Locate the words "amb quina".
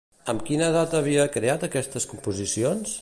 0.31-0.69